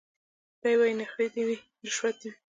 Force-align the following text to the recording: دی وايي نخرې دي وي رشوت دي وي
دی 0.61 0.73
وايي 0.79 0.93
نخرې 0.99 1.27
دي 1.33 1.41
وي 1.47 1.57
رشوت 1.87 2.15
دي 2.21 2.27
وي 2.31 2.37